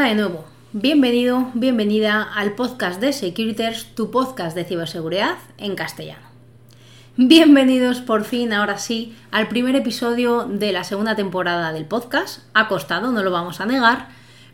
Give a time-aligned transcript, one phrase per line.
[0.00, 6.26] De nuevo, bienvenido, bienvenida al podcast de Securiters, tu podcast de ciberseguridad en castellano.
[7.16, 12.40] Bienvenidos por fin, ahora sí, al primer episodio de la segunda temporada del podcast.
[12.54, 14.08] Ha costado, no lo vamos a negar,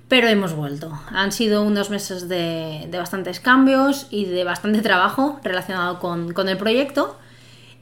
[0.09, 0.93] pero hemos vuelto.
[1.11, 7.17] Han sido unos meses de, bastantes cambios y de bastante trabajo relacionado con, el proyecto.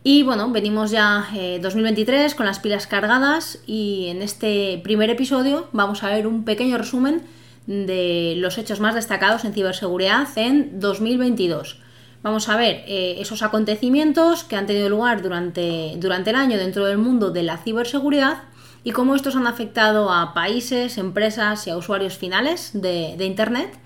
[0.04, 5.67] Y bueno, venimos ya 2023 eh, con las pilas cargadas y en este primer episodio
[5.72, 7.22] vamos a ver un pequeño resumen
[7.67, 11.79] de los hechos más destacados en ciberseguridad en 2022.
[12.22, 16.86] Vamos a ver eh, esos acontecimientos que han tenido lugar durante, durante el año dentro
[16.86, 18.45] del mundo de la ciberseguridad
[18.82, 23.79] y cómo estos han afectado a países, empresas y a usuarios finales de, Internet.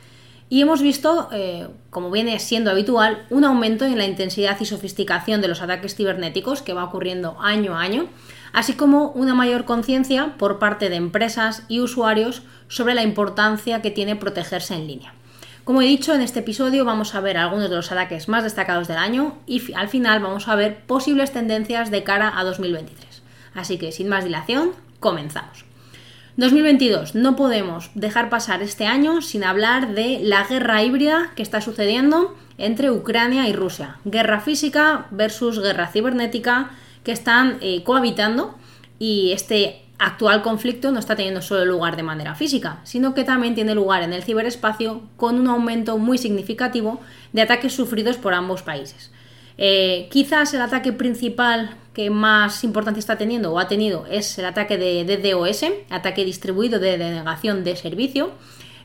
[0.51, 5.41] Y hemos visto, eh, como viene siendo habitual, un aumento en la intensidad y sofisticación
[5.41, 8.09] de los ataques cibernéticos que va ocurriendo año a año,
[8.53, 13.91] así como una mayor conciencia por parte de empresas y usuarios sobre la importancia que
[13.91, 15.15] tiene protegerse en línea.
[15.65, 18.89] Como he dicho, en este episodio vamos a ver algunos de los ataques más destacados
[18.89, 23.23] del año y al final vamos a ver posibles tendencias de cara a 2023.
[23.55, 25.67] Así que sin más dilación, comenzamos.
[26.39, 27.17] 2022.
[27.17, 32.37] No podemos dejar pasar este año sin hablar de la guerra híbrida que está sucediendo
[32.59, 33.97] entre Ucrania y Rusia.
[34.05, 36.71] Guerra física versus guerra cibernética
[37.05, 38.57] que están eh, cohabitando
[38.99, 43.55] y este actual conflicto no está teniendo solo lugar de manera física, sino que también
[43.55, 47.01] tiene lugar en el ciberespacio con un aumento muy significativo
[47.33, 49.11] de ataques sufridos por ambos países.
[49.57, 54.45] Eh, quizás el ataque principal que más importancia está teniendo o ha tenido es el
[54.45, 58.31] ataque de DDoS, ataque distribuido de denegación de servicio,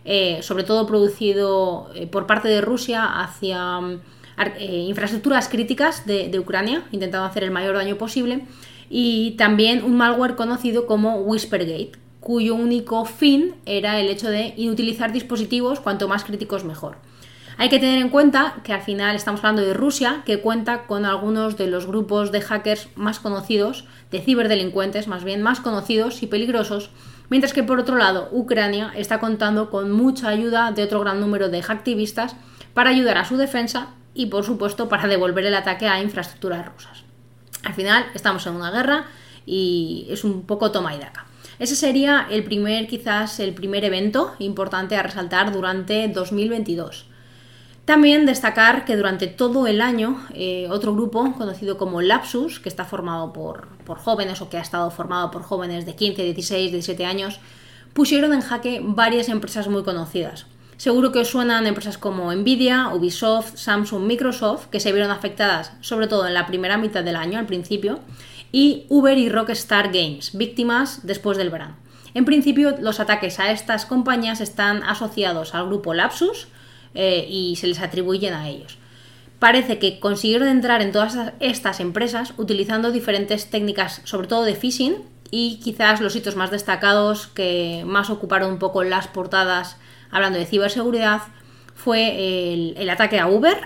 [0.04, 3.80] eh, sobre todo producido por parte de Rusia hacia
[4.60, 8.46] infraestructuras críticas de, de Ucrania, intentando hacer el mayor daño posible,
[8.90, 15.12] y también un malware conocido como Whispergate, cuyo único fin era el hecho de inutilizar
[15.12, 16.98] dispositivos cuanto más críticos mejor.
[17.58, 21.06] Hay que tener en cuenta que al final estamos hablando de Rusia, que cuenta con
[21.06, 26.28] algunos de los grupos de hackers más conocidos, de ciberdelincuentes más bien más conocidos y
[26.28, 26.90] peligrosos,
[27.30, 31.50] mientras que por otro lado Ucrania está contando con mucha ayuda de otro gran número
[31.50, 32.36] de hacktivistas
[32.74, 37.04] para ayudar a su defensa y por supuesto para devolver el ataque a infraestructuras rusas.
[37.64, 39.06] Al final estamos en una guerra
[39.46, 41.26] y es un poco toma y daca.
[41.60, 47.08] Ese sería el primer, quizás el primer evento importante a resaltar durante 2022.
[47.86, 52.86] También destacar que durante todo el año eh, otro grupo conocido como Lapsus, que está
[52.86, 57.40] formado por, jóvenes o que ha estado formado por jóvenes de 15, 16, 17 años,
[57.94, 60.46] pusieron en jaque varias empresas muy conocidas.
[60.78, 66.08] Seguro que os suenan empresas como Nvidia, Ubisoft, Samsung, Microsoft, que se vieron afectadas sobre
[66.08, 68.00] todo en la primera mitad del año, al principio,
[68.52, 71.76] y Uber y Rockstar Games, víctimas después del verano.
[72.14, 76.48] En principio, los ataques a estas compañías están asociados al grupo Lapsus,
[76.96, 78.78] eh, y se les atribuyen a ellos.
[79.40, 84.98] Parece que consiguieron entrar en todas estas empresas utilizando diferentes técnicas, sobre todo de phishing,
[85.32, 89.78] y quizás los hitos más destacados que más ocuparon un poco las portadas
[90.14, 91.24] hablando de ciberseguridad
[91.76, 93.58] fue el, ataque a Uber,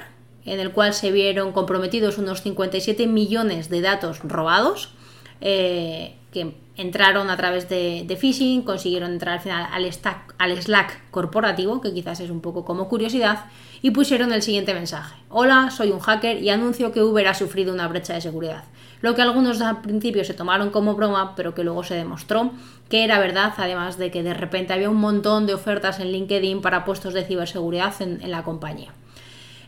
[0.45, 4.93] en el cual se vieron comprometidos unos 57 millones de datos robados,
[5.41, 9.91] eh, que entraron a través de, phishing, consiguieron entrar al final al,
[10.37, 13.45] al Slack corporativo, que quizás es un poco como curiosidad,
[13.81, 15.15] y pusieron el siguiente mensaje.
[15.29, 18.63] Hola, soy un hacker y anuncio que Uber ha sufrido una brecha de seguridad.
[19.01, 22.51] Lo que algunos al principio se tomaron como broma, pero que luego se demostró
[22.89, 26.61] que era verdad, además de que de repente había un montón de ofertas en LinkedIn
[26.61, 28.93] para puestos de ciberseguridad en la compañía.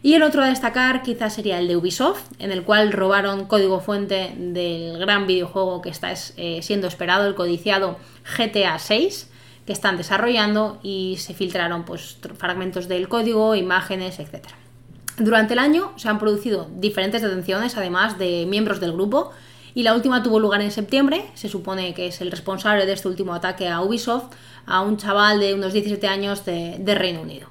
[0.02, 3.82] Y el otro a destacar quizás sería el de Ubisoft, en el cual robaron código
[3.82, 7.98] fuente del gran videojuego que está eh, siendo esperado, el codiciado
[8.38, 9.30] GTA 6,
[9.70, 14.48] que están desarrollando y se filtraron pues, fragmentos del código, imágenes, etc.
[15.20, 19.30] Durante el año se han producido diferentes detenciones, además de miembros del grupo,
[19.76, 21.24] y la última tuvo lugar en septiembre.
[21.36, 24.34] Se supone que es el responsable de este último ataque a Ubisoft,
[24.66, 27.48] a un chaval de unos 17 años de Reino Unido.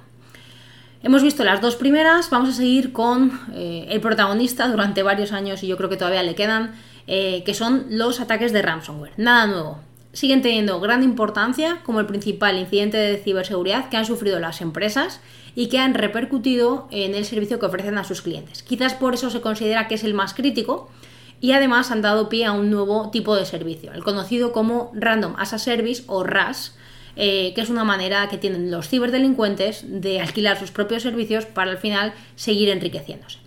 [1.01, 5.63] Hemos visto las dos primeras, vamos a seguir con eh, el protagonista durante varios años
[5.63, 6.73] y yo creo que todavía le quedan,
[7.07, 9.13] eh, que son los ataques de ransomware.
[9.15, 9.88] Nada nuevo.
[10.19, 15.21] Siguen teniendo gran importancia como el principal incidente de ciberseguridad que han sufrido las empresas
[15.55, 18.61] y que han repercutido en el servicio que ofrecen a sus clientes.
[18.61, 20.89] Quizás por eso se considera que es el más crítico
[21.39, 25.35] y además han dado pie a un nuevo tipo de servicio, el conocido como Random
[25.37, 26.75] as a Service o RAS,
[27.15, 31.71] eh, que es una manera que tienen los ciberdelincuentes de alquilar sus propios servicios para
[31.71, 33.38] al final seguir enriqueciéndose.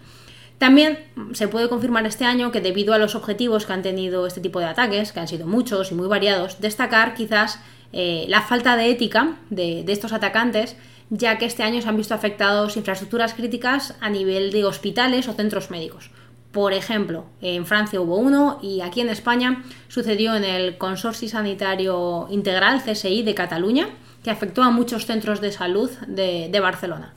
[0.62, 1.00] También
[1.32, 4.61] se puede confirmar este año que debido a los objetivos que han tenido este tipo
[4.61, 7.59] de ataques, que han sido muchos y muy variados, destacar quizás
[7.93, 10.76] eh, la falta de ética de, estos atacantes,
[11.11, 15.32] ya que este año se han visto afectados infraestructuras críticas a nivel de hospitales o
[15.32, 16.12] centros médicos.
[16.53, 22.29] Por ejemplo, en Francia hubo uno y aquí en España sucedió en el Consorcio Sanitario
[22.31, 23.88] Integral CSI de Cataluña,
[24.23, 27.14] que afectó a muchos centros de salud de Barcelona.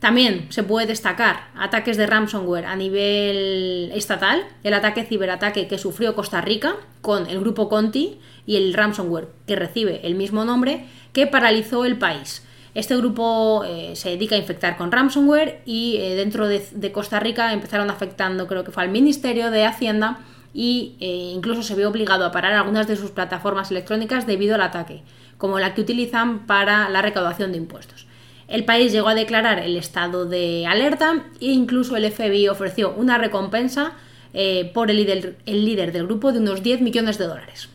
[0.00, 6.14] También se puede destacar ataques de ransomware a nivel estatal, el ataque ciberataque que sufrió
[6.14, 11.26] Costa Rica con el grupo Conti y el ransomware que recibe el mismo nombre que
[11.26, 12.46] paralizó el país.
[12.74, 17.54] Este grupo eh, se dedica a infectar con ransomware y eh, dentro de, Costa Rica
[17.54, 20.18] empezaron afectando, creo que fue al Ministerio de Hacienda
[20.54, 20.92] e
[21.34, 25.02] incluso se vio obligado a parar algunas de sus plataformas electrónicas debido al ataque,
[25.38, 28.06] como la que utilizan para la recaudación de impuestos.
[28.48, 33.18] El país llegó a declarar el estado de alerta e incluso el FBI ofreció una
[33.18, 33.94] recompensa
[34.34, 37.68] eh, por el líder, el líder del grupo de unos 10 millones de dólares.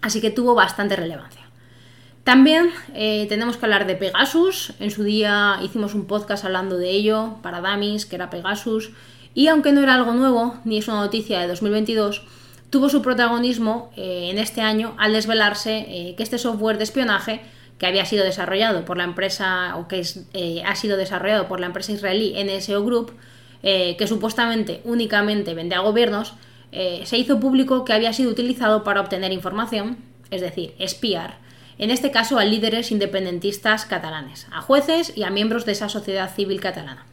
[0.00, 1.42] Así que tuvo bastante relevancia.
[2.24, 4.72] También eh, tenemos que hablar de Pegasus.
[4.80, 8.90] En su día hicimos un podcast hablando de ello para Damis, que era Pegasus.
[9.34, 12.22] Y aunque no era algo nuevo, ni es una noticia de 2022,
[12.70, 17.42] tuvo su protagonismo eh, en este año al desvelarse que este software de espionaje
[17.78, 20.02] que había sido desarrollado por la empresa, o que
[20.32, 23.12] eh, ha sido desarrollado por la empresa israelí NSO Group,
[23.62, 26.34] eh, que supuestamente únicamente vende a gobiernos,
[26.72, 29.98] eh, se hizo público que había sido utilizado para obtener información,
[30.30, 31.38] es decir, espiar,
[31.78, 36.34] en este caso a líderes independentistas catalanes, a jueces y a miembros de esa sociedad
[36.34, 37.06] civil catalana.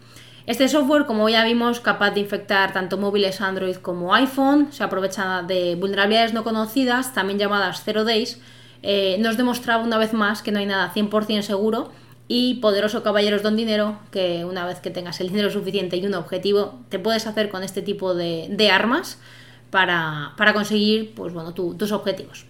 [0.45, 5.41] Este software, como ya vimos, capaz de infectar tanto móviles Android como iPhone, se aprovecha
[5.41, 8.41] de vulnerabilidades no conocidas, también llamadas zero days,
[8.83, 11.91] eh, nos demostraba una vez más que no hay nada 100% seguro
[12.27, 16.13] y poderoso caballeros don dinero, que una vez que tengas el dinero suficiente y un
[16.13, 19.19] objetivo, te puedes hacer con este tipo de, armas
[19.71, 22.45] para, conseguir pues, bueno, tus objetivos.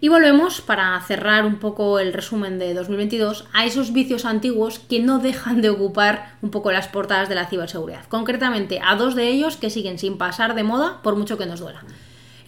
[0.00, 5.00] Y volvemos, para cerrar un poco el resumen de 2022, a esos vicios antiguos que
[5.00, 8.04] no dejan de ocupar un poco las portadas de la ciberseguridad.
[8.08, 11.58] Concretamente a dos de ellos que siguen sin pasar de moda por mucho que nos
[11.58, 11.82] duela.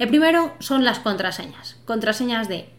[0.01, 1.77] El primero son las contraseñas.
[1.85, 2.71] Contraseñas de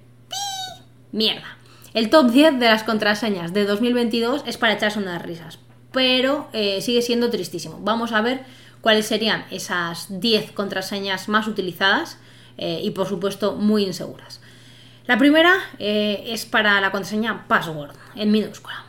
[1.11, 1.55] mierda.
[1.93, 5.59] El top 10 de las contraseñas de 2022 es para echarse unas risas,
[5.91, 7.77] pero eh, sigue siendo tristísimo.
[7.79, 8.43] Vamos a ver
[8.81, 12.17] cuáles serían esas 10 contraseñas más utilizadas
[12.57, 14.41] eh, y por supuesto muy inseguras.
[15.05, 18.83] La primera eh, es para la contraseña password en minúscula.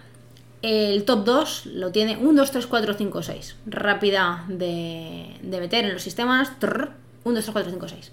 [0.62, 3.56] El top 2 lo tiene 1, 2, 3, 4, 5, 6.
[3.66, 6.52] Rápida de, meter en los sistemas.
[7.24, 8.12] 1, 2, 3, 4, 5, 6.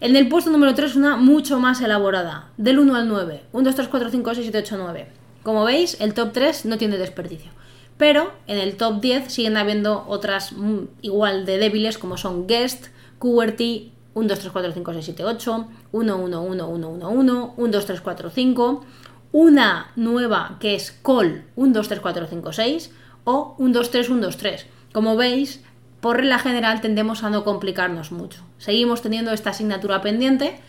[0.00, 3.44] En el puesto número 3 una mucho más elaborada, del 1 al 9.
[3.52, 5.08] 1, 2, 3, 4, 5, 6, 7, 8, 9.
[5.42, 7.50] Como veis, el top 3 no tiene desperdicio.
[7.96, 12.88] Pero en el top 10 siguen habiendo otras mm, igual de débiles como son Guest,
[13.18, 17.54] QWERTY, 1, 2, 3, 4, 5, 6, 7, 8, 1, 1, 1, 1, 1, 1,
[17.56, 18.84] 1, 2, 3, 4, 5,
[19.32, 22.90] una nueva que es Call 1, 2, 3, 4, 5, 6
[23.24, 24.66] o 1, 2, 3, 1, 2, 3.
[24.92, 25.62] Como veis,
[26.06, 28.40] por regla general tendemos a no complicarnos mucho.
[28.58, 30.60] Seguimos teniendo esta asignatura pendiente.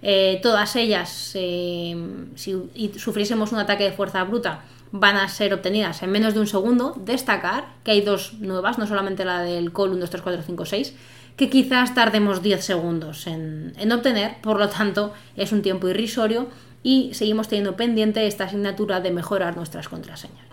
[0.00, 1.94] Eh, todas ellas, eh,
[2.34, 2.56] si
[2.96, 6.94] sufriésemos un ataque de fuerza bruta, van a ser obtenidas en menos de un segundo.
[6.96, 10.64] Destacar que hay dos nuevas, no solamente la del call 1, 2, 3, 4, 5,
[10.64, 10.94] 6,
[11.36, 16.48] que quizás tardemos 10 segundos en, en obtener, por lo tanto es un tiempo irrisorio
[16.82, 20.46] y seguimos teniendo pendiente esta asignatura de mejorar nuestras contraseñas.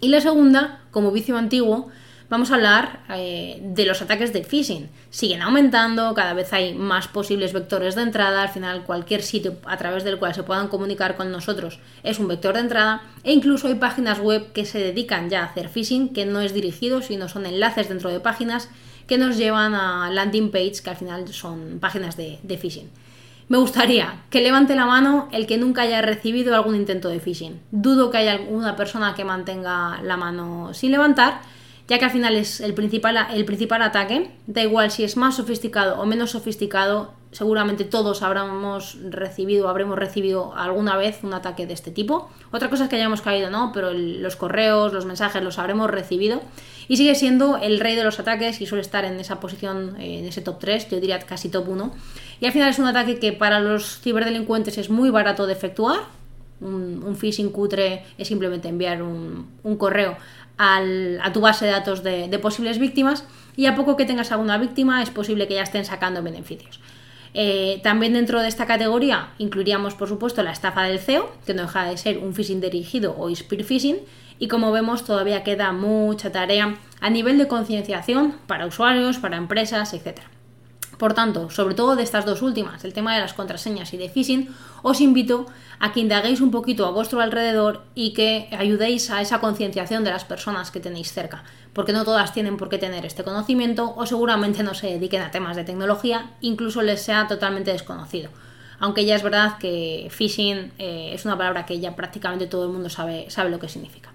[0.00, 1.88] Y la segunda, como vicio antiguo,
[2.28, 4.88] vamos a hablar eh, de los ataques de phishing.
[5.10, 9.76] Siguen aumentando, cada vez hay más posibles vectores de entrada, al final cualquier sitio a
[9.76, 13.68] través del cual se puedan comunicar con nosotros es un vector de entrada e incluso
[13.68, 17.28] hay páginas web que se dedican ya a hacer phishing, que no es dirigido, sino
[17.28, 18.68] son enlaces dentro de páginas
[19.06, 22.90] que nos llevan a landing page, que al final son páginas de, de phishing.
[23.48, 27.60] Me gustaría que levante la mano el que nunca haya recibido algún intento de phishing.
[27.70, 31.42] Dudo que haya alguna persona que mantenga la mano sin levantar,
[31.88, 34.30] ya que al final es el principal, el principal ataque.
[34.46, 40.54] Da igual si es más sofisticado o menos sofisticado, seguramente todos habremos recibido, habremos recibido
[40.56, 42.30] alguna vez un ataque de este tipo.
[42.50, 43.72] Otra cosa es que hayamos caído, ¿no?
[43.72, 46.40] Pero los correos, los mensajes los habremos recibido.
[46.88, 50.24] Y sigue siendo el rey de los ataques y suele estar en esa posición, en
[50.24, 51.92] ese top 3, yo diría casi top 1.
[52.40, 56.00] Y al final es un ataque que para los ciberdelincuentes es muy barato de efectuar.
[56.60, 60.16] Un, phishing cutre es simplemente enviar un, correo
[60.58, 63.24] a tu base de datos de, posibles víctimas
[63.56, 66.80] y a poco que tengas alguna víctima es posible que ya estén sacando beneficios.
[67.34, 71.62] Eh, también dentro de esta categoría incluiríamos, por supuesto, la estafa del CEO, que no
[71.62, 73.98] deja de ser un phishing dirigido o spear phishing,
[74.38, 79.92] y como vemos todavía queda mucha tarea a nivel de concienciación para usuarios, para empresas,
[79.92, 80.20] etc.
[80.98, 84.08] Por tanto, sobre todo de estas dos últimas, el tema de las contraseñas y de
[84.08, 84.48] phishing,
[84.82, 85.46] os invito
[85.78, 90.10] a que indaguéis un poquito a vuestro alrededor y que ayudéis a esa concienciación de
[90.10, 94.06] las personas que tenéis cerca, porque no todas tienen por qué tener este conocimiento o
[94.06, 98.30] seguramente no se dediquen a temas de tecnología, incluso les sea totalmente desconocido.
[98.78, 102.72] Aunque ya es verdad que phishing eh, es una palabra que ya prácticamente todo el
[102.72, 104.12] mundo sabe, sabe lo que significa.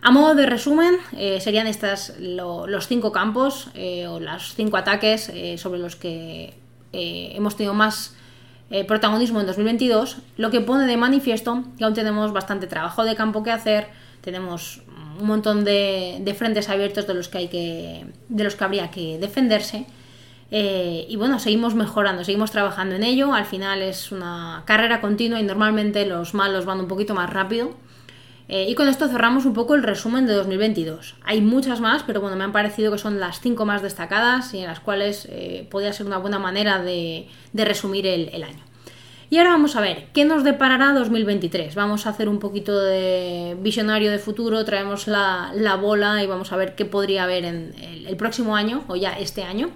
[0.00, 5.28] A modo de resumen, eh, serían estos los cinco campos eh, o los cinco ataques
[5.28, 6.54] eh, sobre los que
[6.92, 8.14] hemos tenido más
[8.86, 13.42] protagonismo en 2022, lo que pone de manifiesto que aún tenemos bastante trabajo de campo
[13.42, 13.88] que hacer,
[14.20, 14.82] tenemos
[15.20, 18.90] un montón de, de frentes abiertos de los que, hay que, de los que habría
[18.90, 19.86] que defenderse.
[20.50, 23.34] y bueno, seguimos mejorando, seguimos trabajando en ello.
[23.34, 27.74] Al final es una carrera continua y normalmente los malos van un poquito más rápido.
[28.48, 31.16] Eh, y con esto cerramos un poco el resumen de 2022.
[31.22, 34.60] Hay muchas más, pero bueno, me han parecido que son las cinco más destacadas y
[34.60, 38.64] en las cuales eh, podría ser una buena manera de, resumir el, año.
[39.28, 41.74] Y ahora vamos a ver, ¿qué nos deparará 2023?
[41.74, 46.56] Vamos a hacer un poquito de visionario de futuro, traemos la, bola y vamos a
[46.56, 47.74] ver qué podría haber en
[48.06, 49.68] el, próximo año o ya este año.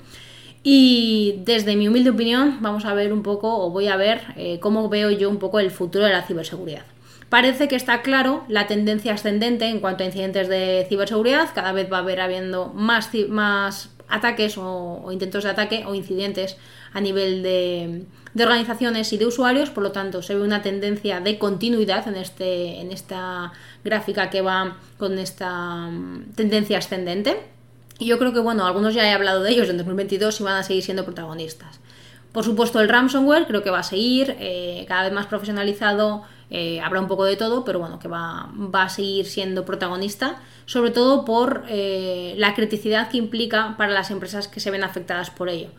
[0.62, 4.58] Y desde mi humilde opinión, vamos a ver un poco, o voy a ver eh,
[4.60, 6.84] cómo veo yo un poco el futuro de la ciberseguridad.
[7.32, 11.48] Parece que está claro la tendencia ascendente en cuanto a incidentes de ciberseguridad.
[11.54, 16.58] Cada vez va a haber habiendo más, más ataques o, intentos de ataque o incidentes
[16.92, 18.04] a nivel de,
[18.38, 19.70] organizaciones y de usuarios.
[19.70, 24.42] Por lo tanto, se ve una tendencia de continuidad en, este, en esta gráfica que
[24.42, 27.40] va con esta mm, tendencia ascendente.
[27.98, 30.56] Y yo creo que, bueno, algunos ya he hablado de ellos en 2022 y van
[30.56, 31.80] a seguir siendo protagonistas.
[32.32, 36.24] Por supuesto, el ransomware creo que va a seguir eh, cada vez más profesionalizado,
[36.54, 40.90] eh, habrá un poco de todo, pero bueno, que va, a seguir siendo protagonista, sobre
[40.90, 45.48] todo por eh, la criticidad que implica para las empresas que se ven afectadas por
[45.48, 45.70] ello.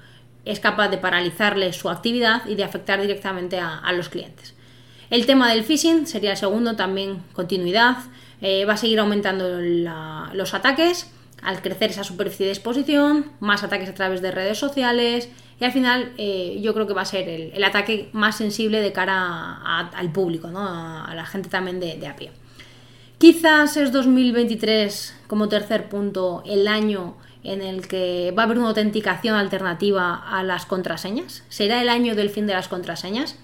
[0.46, 4.56] Es capaz de paralizarles su actividad y de afectar directamente a, los clientes.
[5.12, 7.98] El tema del phishing sería el segundo, también continuidad.
[8.42, 9.60] va a seguir aumentando
[10.34, 11.12] los ataques
[11.44, 15.72] al crecer esa superficie de exposición, más ataques a través de redes sociales y al
[15.72, 19.56] final eh, yo creo que va a ser el, ataque más sensible de cara
[19.90, 20.60] al público, ¿no?
[20.60, 22.32] a, la gente también de, a pie.
[23.18, 28.70] Quizás es 2023 como tercer punto el año en el que va a haber una
[28.70, 31.44] autenticación alternativa a las contraseñas.
[31.50, 33.38] Será el año del fin de las contraseñas.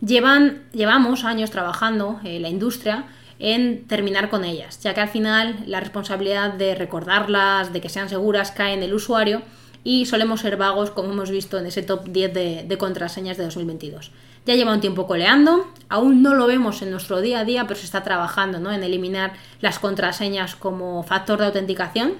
[0.00, 3.06] Llevan, llevamos años trabajando en la industria
[3.38, 8.08] en terminar con ellas, ya que al final la responsabilidad de recordarlas, de que sean
[8.08, 9.42] seguras, cae en el usuario
[9.86, 14.10] y solemos ser vagos, como hemos visto en ese top 10 de, contraseñas de 2022.
[14.44, 17.78] Ya lleva un tiempo coleando, aún no lo vemos en nuestro día a día, pero
[17.78, 18.72] se está trabajando ¿no?
[18.72, 22.14] en eliminar las contraseñas como factor de autenticación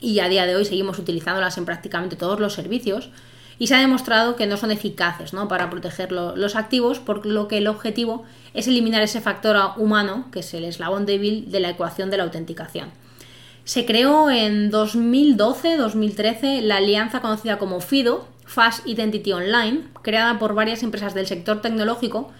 [0.00, 3.10] y a día de hoy seguimos utilizándolas en prácticamente todos los servicios
[3.58, 7.58] y se ha demostrado que no son eficaces para proteger los activos, por lo que
[7.58, 8.22] el objetivo
[8.54, 12.22] es eliminar ese factor humano, que es el eslabón débil de la ecuación de la
[12.22, 12.92] autenticación.
[13.70, 20.82] Se creó en 2012-2013 la alianza conocida como FIDO, Fast Identity Online, creada por varias
[20.82, 22.32] empresas del sector tecnológico,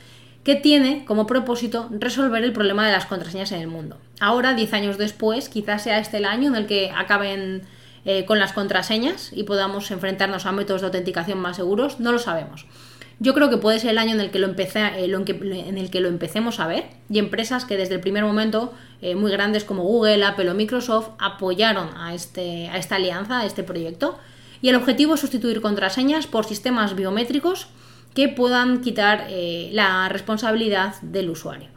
[0.42, 3.96] que tiene como propósito resolver el problema de las contraseñas en el mundo.
[4.18, 7.62] Ahora, 10 años después, quizás sea este el año en el que acaben
[8.04, 12.18] eh, con las contraseñas y podamos enfrentarnos a métodos de autenticación más seguros, no lo
[12.18, 12.66] sabemos.
[13.22, 15.90] Yo creo que puede ser el año en el que lo, empecé, eh, en el
[15.90, 18.72] que lo empecemos a ver y empresas que desde el primer momento,
[19.02, 23.44] eh, muy grandes como Google, Apple o Microsoft, apoyaron a, este, a esta alianza, a
[23.44, 24.18] este proyecto.
[24.62, 27.68] Y el objetivo es sustituir contraseñas por sistemas biométricos
[28.14, 29.28] que puedan quitar
[29.70, 31.68] la responsabilidad del usuario.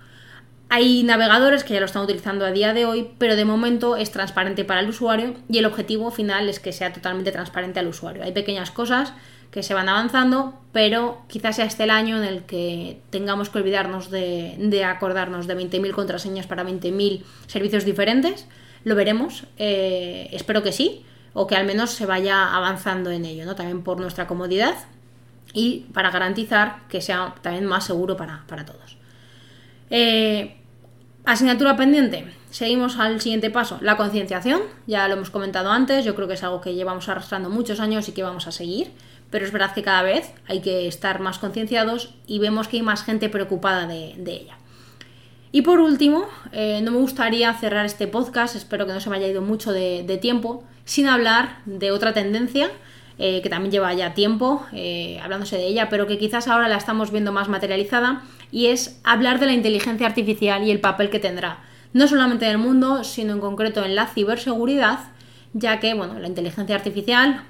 [0.70, 4.12] Hay navegadores que ya lo están utilizando a día de hoy, pero de momento es
[4.12, 8.24] transparente para el usuario y el objetivo final es que sea totalmente transparente al usuario.
[8.24, 9.14] Hay pequeñas cosas
[9.54, 13.60] que se van avanzando, pero quizás sea este el año en el que tengamos que
[13.60, 18.48] olvidarnos de, acordarnos de 20.000 contraseñas para 20.000 servicios diferentes.
[18.84, 23.46] Lo veremos, eh, espero que sí, o que al menos se vaya avanzando en ello,
[23.46, 23.54] ¿no?
[23.54, 24.74] también por nuestra comodidad
[25.54, 28.98] y para garantizar que sea también más seguro para, todos.
[29.92, 30.58] Eh,
[31.26, 32.26] Asignatura pendiente.
[32.50, 34.62] Seguimos al siguiente paso, la concienciación.
[34.88, 38.10] Ya lo hemos comentado antes, yo creo que es algo que llevamos arrastrando muchos años
[38.10, 38.92] y que vamos a seguir,
[39.34, 42.84] pero es verdad que cada vez hay que estar más concienciados y vemos que hay
[42.84, 44.60] más gente preocupada de, ella.
[45.52, 49.16] Y por último, eh, no me gustaría cerrar este podcast, espero que no se me
[49.16, 52.70] haya ido mucho de, tiempo, sin hablar de otra tendencia
[53.18, 56.78] eh, que también lleva ya tiempo eh, hablándose de ella, pero que quizás ahora la
[56.78, 58.22] estamos viendo más materializada,
[58.52, 61.58] y es hablar de la inteligencia artificial y el papel que tendrá,
[61.92, 65.00] no solamente en el mundo, sino en concreto en la ciberseguridad,
[65.54, 67.46] ya que bueno, la inteligencia artificial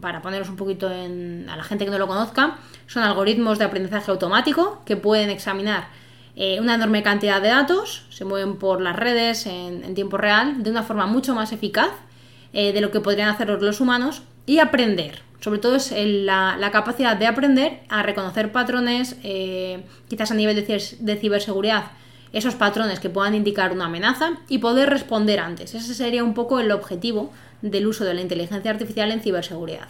[0.00, 3.64] para poneros un poquito en, a la gente que no lo conozca, son algoritmos de
[3.64, 5.88] aprendizaje automático que pueden examinar
[6.36, 10.70] eh, una enorme cantidad de datos, se mueven por las redes en, tiempo real de
[10.70, 11.90] una forma mucho más eficaz
[12.52, 15.22] eh, de lo que podrían hacer los humanos y aprender.
[15.40, 21.16] Sobre todo es la, capacidad de aprender a reconocer patrones, eh, quizás a nivel de,
[21.16, 21.92] ciberseguridad,
[22.32, 25.74] esos patrones que puedan indicar una amenaza y poder responder antes.
[25.74, 27.30] Ese sería un poco el objetivo
[27.70, 29.88] del uso de la inteligencia artificial en ciberseguridad.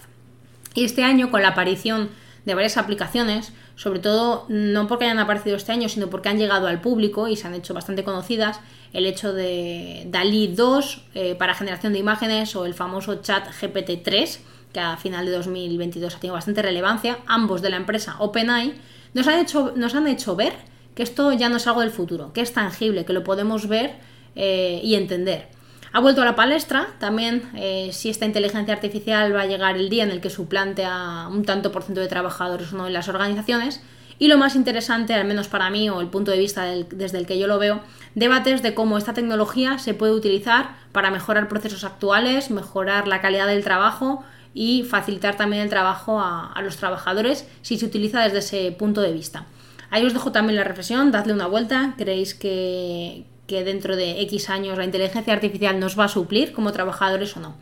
[0.75, 2.09] Y este año, con la aparición
[2.45, 6.69] de varias aplicaciones, sobre todo no porque hayan aparecido este año, sino porque han llegado
[6.69, 8.61] al público y se han hecho bastante conocidas,
[8.93, 14.38] el hecho de DALI 2 eh, para generación de imágenes o el famoso chat GPT-3,
[14.73, 18.75] que a final de 2022 ha tenido bastante relevancia, ambos de la empresa OpenAI,
[19.14, 20.54] nos han hecho, nos han hecho ver
[20.95, 23.97] que esto ya no es algo del futuro, que es tangible, que lo podemos ver
[24.37, 25.49] eh, y entender.
[25.97, 29.89] Ha vuelto a la palestra también eh, si esta inteligencia artificial va a llegar el
[29.89, 32.93] día en el que suplante a un tanto por ciento de trabajadores o no en
[32.93, 33.81] las organizaciones.
[34.19, 37.29] Y lo más interesante, al menos para mí, o el punto de vista desde el
[37.29, 37.81] que yo lo veo,
[38.17, 43.47] debates de cómo esta tecnología se puede utilizar para mejorar procesos actuales, mejorar la calidad
[43.47, 48.39] del trabajo y facilitar también el trabajo a, a los trabajadores si se utiliza desde
[48.39, 49.47] ese punto de vista.
[49.91, 54.51] Ahí os dejo también la reflexión, dadle una vuelta, creéis que, que dentro de X
[54.51, 57.55] años la inteligencia artificial nos va a suplir como trabajadores o no.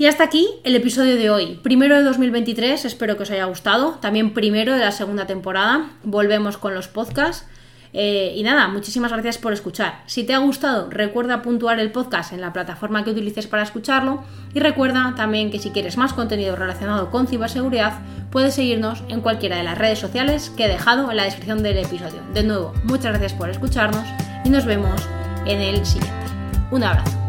[0.00, 1.60] Y hasta aquí el episodio de hoy.
[1.62, 3.98] Primero de 2023, espero que os haya gustado.
[4.00, 5.90] También primero de la segunda temporada.
[6.04, 7.46] Volvemos con los podcasts.
[7.92, 10.02] Eh, y nada, muchísimas gracias por escuchar.
[10.06, 14.24] Si te ha gustado, recuerda puntuar el podcast en la plataforma que utilices para escucharlo.
[14.54, 17.98] Y recuerda también que si quieres más contenido relacionado con ciberseguridad,
[18.30, 21.76] puedes seguirnos en cualquiera de las redes sociales que he dejado en la descripción del
[21.76, 22.22] episodio.
[22.32, 24.06] De nuevo, muchas gracias por escucharnos
[24.44, 25.08] y nos vemos
[25.46, 26.14] en el siguiente.
[26.70, 27.19] Un abrazo.